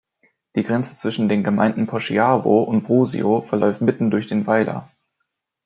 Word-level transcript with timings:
Die 0.55 0.63
Grenze 0.63 0.95
zwischen 0.95 1.29
den 1.29 1.43
Gemeinden 1.43 1.85
Poschiavo 1.85 2.63
und 2.63 2.85
Brusio 2.85 3.41
verläuft 3.43 3.81
mitten 3.81 4.09
durch 4.09 4.25
den 4.25 4.47
Weiler. 4.47 4.89